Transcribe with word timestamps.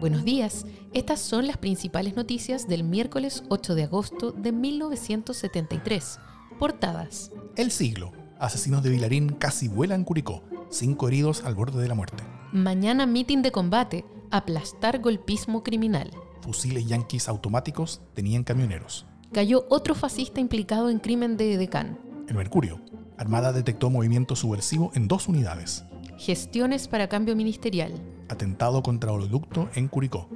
Buenos 0.00 0.24
días, 0.24 0.64
estas 0.94 1.20
son 1.20 1.46
las 1.46 1.58
principales 1.58 2.16
noticias 2.16 2.66
del 2.66 2.84
miércoles 2.84 3.44
8 3.50 3.74
de 3.74 3.82
agosto 3.82 4.32
de 4.32 4.50
1973. 4.50 6.18
Portadas. 6.58 7.30
El 7.54 7.70
siglo. 7.70 8.10
Asesinos 8.38 8.82
de 8.82 8.88
Vilarín 8.88 9.28
casi 9.28 9.68
vuelan 9.68 10.04
Curicó. 10.04 10.42
Cinco 10.70 11.08
heridos 11.08 11.44
al 11.44 11.54
borde 11.54 11.82
de 11.82 11.88
la 11.88 11.94
muerte. 11.94 12.24
Mañana 12.50 13.04
mitin 13.04 13.42
de 13.42 13.52
combate. 13.52 14.06
Aplastar 14.30 15.00
golpismo 15.00 15.62
criminal. 15.62 16.10
Fusiles 16.40 16.86
yanquis 16.86 17.28
automáticos 17.28 18.00
tenían 18.14 18.42
camioneros. 18.42 19.04
Cayó 19.32 19.66
otro 19.68 19.94
fascista 19.94 20.40
implicado 20.40 20.88
en 20.88 20.98
crimen 20.98 21.36
de 21.36 21.52
Edecán. 21.52 21.98
El 22.26 22.36
Mercurio. 22.36 22.80
Armada 23.18 23.52
detectó 23.52 23.90
movimiento 23.90 24.34
subversivo 24.34 24.92
en 24.94 25.08
dos 25.08 25.28
unidades. 25.28 25.84
Gestiones 26.16 26.88
para 26.88 27.10
cambio 27.10 27.36
ministerial. 27.36 27.92
Atentado 28.30 28.82
contra 28.84 29.10
oleoducto 29.10 29.68
en 29.74 29.88
Curicó. 29.88 30.28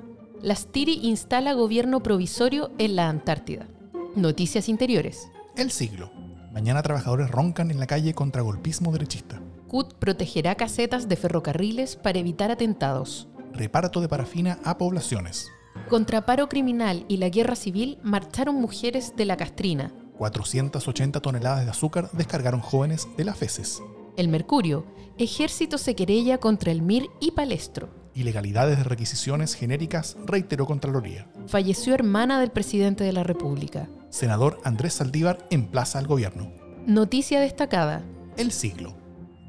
Las 0.42 0.66
TIRI 0.66 0.98
instala 1.04 1.52
gobierno 1.52 2.02
provisorio 2.02 2.72
en 2.78 2.96
la 2.96 3.08
Antártida. 3.08 3.68
Noticias 4.16 4.68
interiores. 4.68 5.30
El 5.56 5.70
siglo. 5.70 6.10
Mañana 6.52 6.82
trabajadores 6.82 7.30
roncan 7.30 7.70
en 7.70 7.78
la 7.78 7.86
calle 7.86 8.12
contra 8.12 8.42
golpismo 8.42 8.90
derechista. 8.90 9.40
CUT 9.68 9.94
protegerá 9.94 10.56
casetas 10.56 11.08
de 11.08 11.14
ferrocarriles 11.14 11.94
para 11.94 12.18
evitar 12.18 12.50
atentados. 12.50 13.28
Reparto 13.52 14.00
de 14.00 14.08
parafina 14.08 14.58
a 14.64 14.76
poblaciones. 14.76 15.48
Contra 15.88 16.26
paro 16.26 16.48
criminal 16.48 17.04
y 17.06 17.18
la 17.18 17.28
guerra 17.28 17.54
civil 17.54 17.98
marcharon 18.02 18.56
mujeres 18.56 19.14
de 19.16 19.24
la 19.24 19.36
Castrina. 19.36 19.92
480 20.18 21.20
toneladas 21.20 21.64
de 21.64 21.70
azúcar 21.70 22.10
descargaron 22.12 22.60
jóvenes 22.60 23.06
de 23.16 23.24
las 23.24 23.38
feces. 23.38 23.80
El 24.16 24.28
Mercurio. 24.28 24.86
Ejército 25.18 25.78
se 25.78 25.94
querella 25.94 26.38
contra 26.38 26.72
el 26.72 26.82
MIR 26.82 27.08
y 27.20 27.32
Palestro. 27.32 27.88
Ilegalidades 28.14 28.78
de 28.78 28.84
requisiciones 28.84 29.54
genéricas 29.54 30.16
reiteró 30.24 30.66
Contraloría. 30.66 31.28
Falleció 31.46 31.94
hermana 31.94 32.40
del 32.40 32.50
presidente 32.50 33.02
de 33.02 33.12
la 33.12 33.24
República. 33.24 33.88
Senador 34.10 34.60
Andrés 34.62 34.94
Saldívar 34.94 35.46
emplaza 35.50 35.98
al 35.98 36.06
gobierno. 36.06 36.52
Noticia 36.86 37.40
destacada. 37.40 38.04
El 38.36 38.52
siglo. 38.52 38.94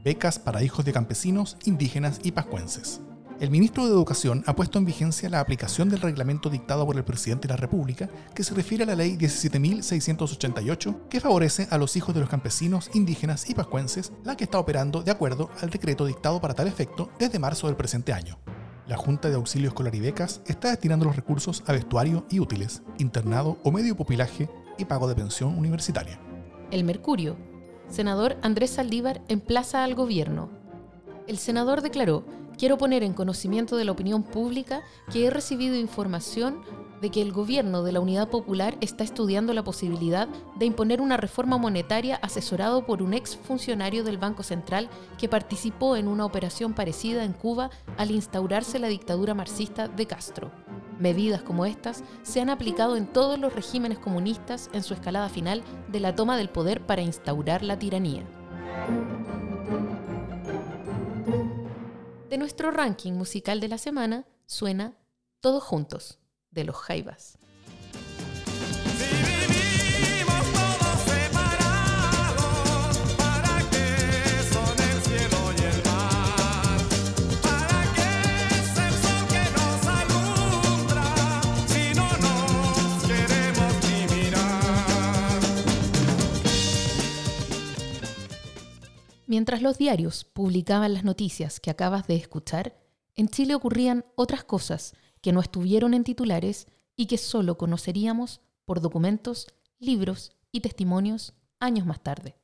Becas 0.03 0.39
para 0.39 0.63
hijos 0.63 0.85
de 0.85 0.93
campesinos, 0.93 1.57
indígenas 1.65 2.19
y 2.23 2.31
pascuenses. 2.31 3.01
El 3.37 3.51
ministro 3.51 3.85
de 3.85 3.91
Educación 3.91 4.45
ha 4.47 4.55
puesto 4.55 4.79
en 4.79 4.85
vigencia 4.85 5.29
la 5.29 5.41
aplicación 5.41 5.89
del 5.89 5.99
reglamento 5.99 6.49
dictado 6.49 6.85
por 6.85 6.95
el 6.95 7.03
presidente 7.03 7.49
de 7.49 7.53
la 7.53 7.57
República 7.57 8.09
que 8.33 8.45
se 8.45 8.53
refiere 8.53 8.85
a 8.85 8.87
la 8.87 8.95
ley 8.95 9.17
17.688 9.17 11.09
que 11.09 11.19
favorece 11.19 11.67
a 11.69 11.77
los 11.77 11.97
hijos 11.97 12.15
de 12.15 12.21
los 12.21 12.29
campesinos, 12.29 12.89
indígenas 12.93 13.49
y 13.49 13.53
pascuenses, 13.53 14.13
la 14.23 14.37
que 14.37 14.45
está 14.45 14.57
operando 14.57 15.03
de 15.03 15.11
acuerdo 15.11 15.49
al 15.61 15.69
decreto 15.69 16.05
dictado 16.05 16.39
para 16.39 16.53
tal 16.53 16.67
efecto 16.67 17.09
desde 17.19 17.37
marzo 17.37 17.67
del 17.67 17.75
presente 17.75 18.13
año. 18.13 18.39
La 18.87 18.95
Junta 18.95 19.27
de 19.27 19.35
Auxilio 19.35 19.67
Escolar 19.67 19.93
y 19.93 19.99
Becas 19.99 20.39
está 20.45 20.69
destinando 20.69 21.03
los 21.03 21.17
recursos 21.17 21.61
a 21.67 21.73
vestuario 21.73 22.25
y 22.29 22.39
útiles, 22.39 22.83
internado 22.99 23.57
o 23.63 23.71
medio 23.71 23.97
pupilaje 23.97 24.49
y 24.77 24.85
pago 24.85 25.09
de 25.09 25.15
pensión 25.15 25.57
universitaria. 25.57 26.21
El 26.71 26.85
Mercurio. 26.85 27.35
Senador 27.89 28.37
Andrés 28.41 28.71
Saldívar 28.71 29.21
emplaza 29.27 29.83
al 29.83 29.93
gobierno. 29.93 30.49
El 31.27 31.37
senador 31.37 31.81
declaró 31.81 32.23
quiero 32.57 32.77
poner 32.77 33.03
en 33.03 33.13
conocimiento 33.13 33.77
de 33.77 33.85
la 33.85 33.91
opinión 33.91 34.23
pública 34.23 34.83
que 35.11 35.25
he 35.25 35.29
recibido 35.29 35.75
información 35.75 36.61
de 37.01 37.11
que 37.11 37.21
el 37.21 37.31
gobierno 37.31 37.83
de 37.83 37.91
la 37.91 37.99
Unidad 37.99 38.29
Popular 38.29 38.77
está 38.81 39.03
estudiando 39.03 39.53
la 39.53 39.63
posibilidad 39.63 40.27
de 40.57 40.65
imponer 40.65 41.01
una 41.01 41.17
reforma 41.17 41.57
monetaria 41.57 42.15
asesorado 42.15 42.85
por 42.85 43.01
un 43.01 43.13
ex 43.13 43.35
funcionario 43.35 44.03
del 44.03 44.17
Banco 44.17 44.43
Central 44.43 44.89
que 45.17 45.29
participó 45.29 45.97
en 45.97 46.07
una 46.07 46.25
operación 46.25 46.73
parecida 46.73 47.23
en 47.23 47.33
Cuba 47.33 47.69
al 47.97 48.11
instaurarse 48.11 48.79
la 48.79 48.87
dictadura 48.87 49.33
marxista 49.33 49.87
de 49.87 50.05
Castro. 50.05 50.51
Medidas 50.99 51.41
como 51.41 51.65
estas 51.65 52.03
se 52.23 52.39
han 52.39 52.49
aplicado 52.49 52.95
en 52.95 53.07
todos 53.07 53.37
los 53.37 53.53
regímenes 53.53 53.99
comunistas 53.99 54.69
en 54.73 54.81
su 54.81 54.93
escalada 54.93 55.27
final 55.29 55.61
de 55.89 55.99
la 55.99 56.15
toma 56.15 56.37
del 56.37 56.49
poder 56.49 56.85
para 56.85 57.01
instaurar 57.01 57.63
la 57.63 57.77
tiranía. 57.77 58.23
De 62.29 62.37
nuestro 62.39 62.71
ranking 62.71 63.13
musical 63.13 63.59
de 63.59 63.67
la 63.67 63.77
semana 63.77 64.25
suena 64.47 64.97
Todos 65.41 65.63
Juntos, 65.63 66.17
de 66.49 66.63
los 66.63 66.75
Jaivas. 66.75 67.37
Mientras 89.35 89.61
los 89.61 89.77
diarios 89.77 90.23
publicaban 90.23 90.93
las 90.93 91.03
noticias 91.03 91.59
que 91.59 91.69
acabas 91.69 92.07
de 92.07 92.15
escuchar, 92.15 92.73
en 93.17 93.27
Chile 93.27 93.53
ocurrían 93.53 94.05
otras 94.15 94.45
cosas 94.45 94.93
que 95.19 95.33
no 95.33 95.41
estuvieron 95.41 95.93
en 95.93 96.05
titulares 96.05 96.67
y 96.95 97.07
que 97.07 97.17
solo 97.17 97.57
conoceríamos 97.57 98.39
por 98.63 98.79
documentos, 98.79 99.47
libros 99.77 100.31
y 100.53 100.61
testimonios 100.61 101.33
años 101.59 101.85
más 101.85 102.01
tarde. 102.01 102.37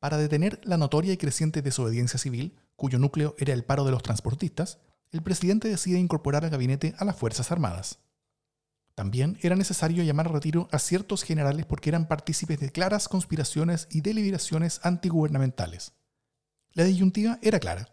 Para 0.00 0.16
detener 0.16 0.60
la 0.64 0.76
notoria 0.76 1.12
y 1.12 1.18
creciente 1.18 1.62
desobediencia 1.62 2.18
civil, 2.18 2.56
cuyo 2.74 2.98
núcleo 2.98 3.36
era 3.38 3.54
el 3.54 3.62
paro 3.62 3.84
de 3.84 3.92
los 3.92 4.02
transportistas, 4.02 4.80
el 5.12 5.22
presidente 5.22 5.68
decide 5.68 6.00
incorporar 6.00 6.44
al 6.44 6.50
gabinete 6.50 6.96
a 6.98 7.04
las 7.04 7.14
Fuerzas 7.14 7.52
Armadas. 7.52 8.00
También 8.96 9.38
era 9.40 9.54
necesario 9.54 10.02
llamar 10.02 10.26
a 10.26 10.32
retiro 10.32 10.66
a 10.72 10.80
ciertos 10.80 11.22
generales 11.22 11.64
porque 11.64 11.90
eran 11.90 12.08
partícipes 12.08 12.58
de 12.58 12.72
claras 12.72 13.08
conspiraciones 13.08 13.86
y 13.92 14.00
deliberaciones 14.00 14.80
antigubernamentales. 14.82 15.92
La 16.72 16.84
disyuntiva 16.84 17.38
era 17.42 17.58
clara. 17.58 17.88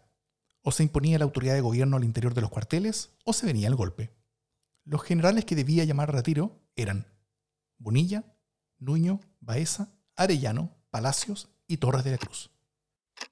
O 0.62 0.70
se 0.72 0.82
imponía 0.82 1.18
la 1.18 1.24
autoridad 1.24 1.54
de 1.54 1.60
gobierno 1.60 1.96
al 1.96 2.04
interior 2.04 2.34
de 2.34 2.40
los 2.40 2.50
cuarteles, 2.50 3.10
o 3.24 3.32
se 3.32 3.46
venía 3.46 3.68
el 3.68 3.76
golpe. 3.76 4.10
Los 4.84 5.02
generales 5.02 5.44
que 5.44 5.56
debía 5.56 5.84
llamar 5.84 6.10
a 6.10 6.12
retiro 6.12 6.60
eran 6.76 7.06
Bonilla, 7.78 8.24
Nuño, 8.78 9.20
Baeza, 9.40 9.88
Arellano, 10.16 10.70
Palacios 10.90 11.48
y 11.66 11.78
Torres 11.78 12.04
de 12.04 12.12
la 12.12 12.18
Cruz. 12.18 12.50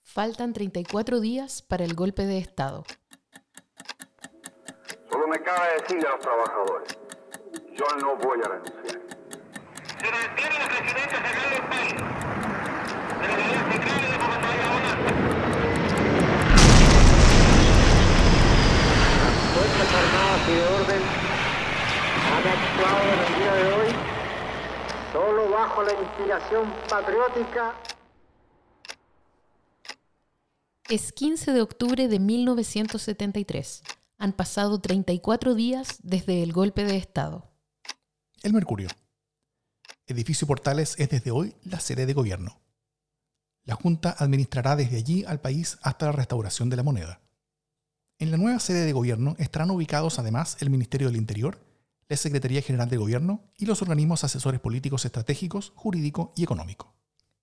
Faltan 0.03 0.53
34 0.53 1.21
días 1.21 1.63
para 1.63 1.85
el 1.85 1.95
golpe 1.95 2.27
de 2.27 2.39
Estado. 2.39 2.85
Solo 5.11 5.29
me 5.29 5.41
cabe 5.43 5.81
decirle 5.81 6.09
a 6.09 6.11
los 6.13 6.21
trabajadores, 6.21 6.99
yo 7.77 7.85
no 8.01 8.17
voy 8.17 8.39
a 8.45 8.49
renunciar. 8.49 9.01
Se 10.01 10.11
mantiene 10.11 10.59
la 10.59 10.69
presidencia 10.69 11.19
general 11.23 11.51
del 11.51 11.69
país, 11.69 11.93
de 13.21 13.29
la 13.29 13.35
unidad 13.35 13.71
central 13.71 14.01
y 14.01 14.07
de 14.07 14.19
Bogotá 14.19 14.49
y 14.53 14.57
Diagonal. 14.59 14.95
Fuerzas 20.45 20.47
Armadas 20.47 20.49
y 20.49 20.53
de 20.53 20.63
Orden 20.65 21.03
han 22.33 22.49
actuado 22.49 23.03
en 23.03 23.19
el 23.19 23.39
día 23.39 23.55
de 23.55 23.73
hoy 23.73 23.95
solo 25.13 25.51
bajo 25.51 25.83
la 25.83 25.93
inspiración 25.93 26.73
patriótica 26.89 27.75
Es 30.89 31.13
15 31.13 31.53
de 31.53 31.63
octubre 31.63 32.09
de 32.09 32.19
1973. 32.19 33.83
Han 34.19 34.33
pasado 34.33 34.81
34 34.81 35.55
días 35.55 35.99
desde 36.03 36.43
el 36.43 36.53
golpe 36.53 36.85
de 36.85 36.99
Estado. 36.99 37.51
El 38.43 38.53
Mercurio. 38.53 38.89
Edificio 40.07 40.47
Portales 40.47 40.95
es 40.99 41.09
desde 41.09 41.31
hoy 41.31 41.57
la 41.65 41.81
sede 41.81 42.05
de 42.05 42.13
gobierno. 42.13 42.61
La 43.65 43.77
Junta 43.77 44.15
administrará 44.19 44.77
desde 44.77 44.99
allí 44.99 45.25
al 45.25 45.41
país 45.41 45.79
hasta 45.81 46.07
la 46.07 46.13
restauración 46.13 46.69
de 46.69 46.77
la 46.77 46.83
moneda. 46.83 47.24
En 48.21 48.31
la 48.31 48.37
nueva 48.37 48.61
sede 48.61 48.85
de 48.85 48.93
gobierno 48.93 49.35
estarán 49.39 49.73
ubicados 49.73 50.21
además 50.21 50.57
el 50.61 50.71
Ministerio 50.71 51.09
del 51.09 51.17
Interior, 51.17 51.59
la 52.09 52.17
Secretaría 52.17 52.63
General 52.63 52.89
de 52.89 52.97
Gobierno 52.97 53.43
y 53.59 53.67
los 53.67 53.83
organismos 53.83 54.23
asesores 54.23 54.61
políticos 54.61 55.05
estratégicos, 55.05 55.73
jurídico 55.75 56.33
y 56.37 56.45
económico. 56.45 56.95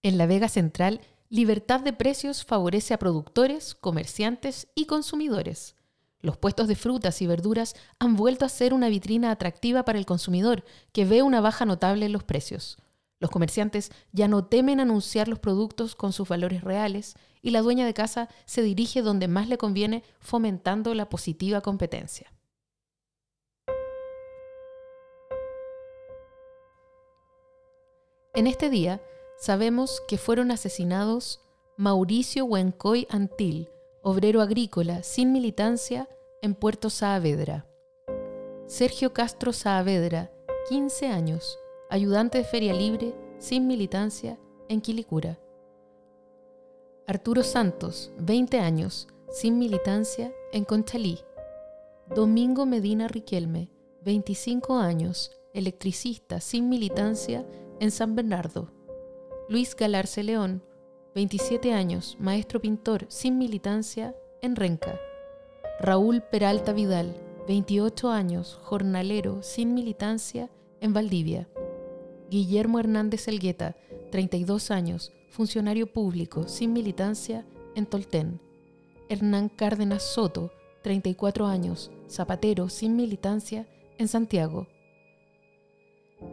En 0.01 0.17
la 0.17 0.27
Vega 0.27 0.47
Central, 0.47 1.01
libertad 1.29 1.81
de 1.81 1.91
precios 1.91 2.45
favorece 2.45 2.93
a 2.93 2.99
productores, 2.99 3.75
comerciantes 3.75 4.69
y 4.73 4.85
consumidores. 4.85 5.75
Los 6.21 6.37
puestos 6.37 6.69
de 6.69 6.75
frutas 6.75 7.21
y 7.21 7.27
verduras 7.27 7.75
han 7.99 8.15
vuelto 8.15 8.45
a 8.45 8.49
ser 8.49 8.73
una 8.73 8.87
vitrina 8.87 9.31
atractiva 9.31 9.83
para 9.83 9.99
el 9.99 10.05
consumidor, 10.05 10.63
que 10.93 11.03
ve 11.03 11.21
una 11.21 11.41
baja 11.41 11.65
notable 11.65 12.05
en 12.05 12.13
los 12.13 12.23
precios. 12.23 12.77
Los 13.21 13.29
comerciantes 13.29 13.91
ya 14.11 14.27
no 14.27 14.45
temen 14.45 14.79
anunciar 14.79 15.27
los 15.27 15.37
productos 15.37 15.95
con 15.95 16.11
sus 16.11 16.27
valores 16.27 16.63
reales 16.63 17.13
y 17.43 17.51
la 17.51 17.61
dueña 17.61 17.85
de 17.85 17.93
casa 17.93 18.27
se 18.45 18.63
dirige 18.63 19.03
donde 19.03 19.27
más 19.27 19.47
le 19.47 19.59
conviene 19.59 20.03
fomentando 20.19 20.95
la 20.95 21.07
positiva 21.07 21.61
competencia. 21.61 22.33
En 28.33 28.47
este 28.47 28.71
día 28.71 29.03
sabemos 29.37 30.01
que 30.07 30.17
fueron 30.17 30.49
asesinados 30.49 31.41
Mauricio 31.77 32.45
Huencoy 32.45 33.05
Antil, 33.11 33.69
obrero 34.01 34.41
agrícola 34.41 35.03
sin 35.03 35.31
militancia 35.31 36.09
en 36.41 36.55
Puerto 36.55 36.89
Saavedra. 36.89 37.67
Sergio 38.65 39.13
Castro 39.13 39.53
Saavedra, 39.53 40.31
15 40.69 41.07
años, 41.07 41.59
ayudante 41.91 42.37
de 42.37 42.45
Feria 42.45 42.73
Libre 42.73 43.13
sin 43.37 43.67
militancia 43.67 44.39
en 44.69 44.79
Quilicura. 44.79 45.37
Arturo 47.05 47.43
Santos, 47.43 48.13
20 48.17 48.59
años, 48.59 49.09
sin 49.29 49.59
militancia 49.59 50.33
en 50.53 50.63
Conchalí. 50.63 51.19
Domingo 52.15 52.65
Medina 52.65 53.09
Riquelme, 53.09 53.69
25 54.05 54.77
años, 54.77 55.31
electricista 55.53 56.39
sin 56.39 56.69
militancia 56.69 57.45
en 57.81 57.91
San 57.91 58.15
Bernardo. 58.15 58.71
Luis 59.49 59.75
Galarce 59.75 60.23
León, 60.23 60.63
27 61.13 61.73
años, 61.73 62.15
maestro 62.21 62.61
pintor 62.61 63.05
sin 63.09 63.37
militancia 63.37 64.15
en 64.41 64.55
Renca. 64.55 64.97
Raúl 65.81 66.21
Peralta 66.21 66.71
Vidal, 66.71 67.13
28 67.49 68.11
años, 68.11 68.57
jornalero 68.63 69.43
sin 69.43 69.73
militancia 69.73 70.49
en 70.79 70.93
Valdivia. 70.93 71.49
Guillermo 72.31 72.79
Hernández 72.79 73.27
Elgueta, 73.27 73.75
32 74.09 74.71
años, 74.71 75.11
funcionario 75.29 75.91
público 75.91 76.47
sin 76.47 76.71
militancia 76.71 77.45
en 77.75 77.85
Tolten. 77.85 78.39
Hernán 79.09 79.49
Cárdenas 79.49 80.01
Soto, 80.01 80.49
34 80.81 81.45
años, 81.45 81.91
zapatero 82.09 82.69
sin 82.69 82.95
militancia 82.95 83.67
en 83.97 84.07
Santiago. 84.07 84.67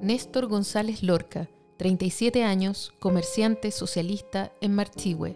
Néstor 0.01 0.47
González 0.47 1.03
Lorca, 1.03 1.51
37 1.79 2.45
años, 2.45 2.93
comerciante 3.01 3.73
socialista 3.73 4.53
en 4.61 4.77
Marchihue. 4.77 5.35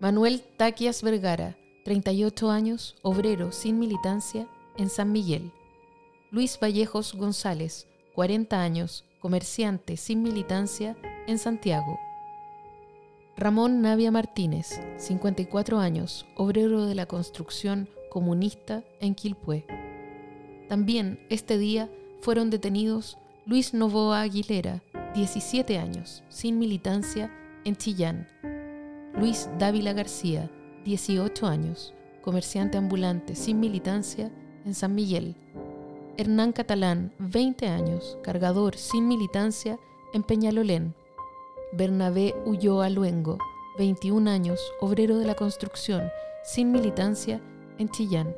Manuel 0.00 0.42
Taquias 0.56 1.04
Vergara, 1.04 1.56
38 1.84 2.50
años, 2.50 2.96
obrero 3.02 3.52
sin 3.52 3.78
militancia 3.78 4.48
en 4.76 4.90
San 4.90 5.12
Miguel. 5.12 5.52
Luis 6.32 6.58
Vallejos 6.60 7.14
González, 7.14 7.86
40 8.16 8.60
años, 8.60 9.04
comerciante 9.26 9.96
sin 9.96 10.22
militancia 10.22 10.96
en 11.26 11.38
Santiago. 11.38 11.98
Ramón 13.36 13.82
Navia 13.82 14.12
Martínez, 14.12 14.80
54 14.98 15.80
años, 15.80 16.28
obrero 16.36 16.86
de 16.86 16.94
la 16.94 17.06
construcción 17.06 17.88
comunista 18.08 18.84
en 19.00 19.16
Quilpué. 19.16 19.66
También 20.68 21.18
este 21.28 21.58
día 21.58 21.90
fueron 22.20 22.50
detenidos 22.50 23.18
Luis 23.46 23.74
Novoa 23.74 24.20
Aguilera, 24.20 24.84
17 25.16 25.76
años, 25.76 26.22
sin 26.28 26.60
militancia, 26.60 27.36
en 27.64 27.74
Chillán. 27.74 28.28
Luis 29.18 29.50
Dávila 29.58 29.92
García, 29.92 30.48
18 30.84 31.48
años, 31.48 31.94
comerciante 32.22 32.78
ambulante 32.78 33.34
sin 33.34 33.58
militancia, 33.58 34.30
en 34.64 34.74
San 34.74 34.94
Miguel. 34.94 35.34
Hernán 36.18 36.52
Catalán, 36.52 37.12
20 37.18 37.66
años, 37.66 38.16
cargador 38.22 38.76
sin 38.76 39.06
militancia, 39.06 39.78
en 40.14 40.22
Peñalolén. 40.22 40.94
Bernabé 41.72 42.34
Ulloa 42.46 42.88
Luengo, 42.88 43.36
21 43.76 44.30
años, 44.30 44.58
obrero 44.80 45.18
de 45.18 45.26
la 45.26 45.34
construcción, 45.34 46.08
sin 46.42 46.72
militancia, 46.72 47.42
en 47.76 47.90
Chillán. 47.90 48.34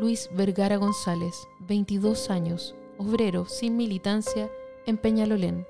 Luis 0.00 0.28
Vergara 0.32 0.76
González, 0.76 1.46
22 1.60 2.30
años, 2.30 2.74
obrero 2.98 3.46
sin 3.46 3.76
militancia, 3.76 4.50
en 4.84 4.96
Peñalolén. 4.96 5.64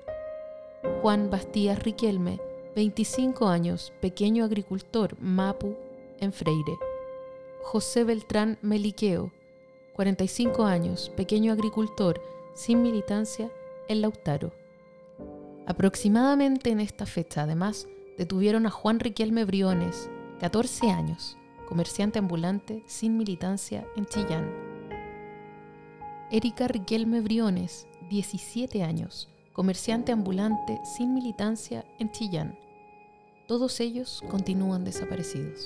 Juan 1.03 1.29
Bastías 1.29 1.77
Riquelme, 1.77 2.39
25 2.75 3.49
años, 3.49 3.93
pequeño 4.01 4.43
agricultor, 4.43 5.15
Mapu, 5.19 5.75
en 6.19 6.33
Freire. 6.33 6.79
José 7.61 8.03
Beltrán 8.03 8.57
Meliqueo, 8.63 9.31
45 9.93 10.65
años, 10.65 11.11
pequeño 11.15 11.53
agricultor, 11.53 12.19
sin 12.55 12.81
militancia, 12.81 13.51
en 13.87 14.01
Lautaro. 14.01 14.51
Aproximadamente 15.67 16.71
en 16.71 16.79
esta 16.79 17.05
fecha, 17.05 17.43
además, 17.43 17.87
detuvieron 18.17 18.65
a 18.65 18.71
Juan 18.71 18.99
Riquelme 18.99 19.45
Briones, 19.45 20.09
14 20.39 20.89
años, 20.89 21.37
comerciante 21.69 22.19
ambulante 22.19 22.83
sin 22.87 23.17
militancia 23.17 23.87
en 23.95 24.05
Chillán. 24.05 24.51
Erika 26.31 26.67
Riquelme 26.67 27.21
Briones, 27.21 27.87
17 28.09 28.83
años, 28.83 29.29
comerciante 29.53 30.11
ambulante 30.11 30.81
sin 30.83 31.13
militancia 31.13 31.85
en 31.99 32.11
Chillán. 32.11 32.57
Todos 33.47 33.79
ellos 33.79 34.23
continúan 34.29 34.83
desaparecidos. 34.83 35.65